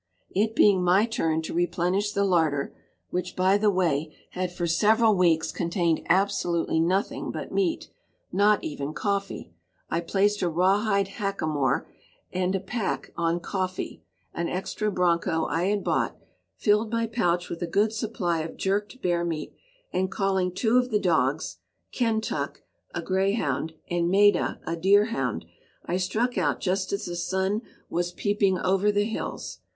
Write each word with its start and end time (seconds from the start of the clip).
It 0.31 0.55
being 0.55 0.81
my 0.83 1.05
turn 1.05 1.43
to 1.43 1.53
replenish 1.53 2.13
the 2.13 2.23
larder, 2.25 2.73
which, 3.11 3.35
by 3.35 3.59
the 3.59 3.69
way, 3.69 4.11
had 4.31 4.51
for 4.51 4.65
several 4.65 5.13
weeks 5.15 5.51
contained 5.51 6.01
absolutely 6.09 6.79
nothing 6.79 7.29
but 7.31 7.51
meat, 7.51 7.91
not 8.31 8.63
even 8.63 8.95
coffee, 8.95 9.53
I 9.91 9.99
placed 9.99 10.41
a 10.41 10.49
rawhide 10.49 11.07
hackamore 11.07 11.87
and 12.33 12.55
a 12.55 12.59
pack 12.59 13.13
on 13.15 13.41
"Coffee," 13.41 14.01
an 14.33 14.47
extra 14.49 14.91
bronco 14.91 15.45
I 15.45 15.65
had 15.65 15.83
bought, 15.83 16.17
filled 16.55 16.91
my 16.91 17.05
pouch 17.05 17.47
with 17.47 17.61
a 17.61 17.67
good 17.67 17.93
supply 17.93 18.39
of 18.39 18.57
jerked 18.57 19.03
bear 19.03 19.23
meat, 19.23 19.53
and 19.93 20.11
calling 20.11 20.51
two 20.51 20.77
of 20.79 20.89
the 20.89 20.97
dogs, 20.97 21.57
Kentuck, 21.91 22.63
a 22.95 23.03
greyhound, 23.03 23.75
and 23.87 24.09
Maida, 24.09 24.59
a 24.65 24.75
deerhound, 24.75 25.45
I 25.85 25.97
struck 25.97 26.39
out 26.39 26.59
just 26.59 26.91
as 26.91 27.05
the 27.05 27.15
sun 27.15 27.61
was 27.87 28.11
peeping 28.11 28.57
over 28.57 28.91
the 28.91 29.05
hills. 29.05 29.59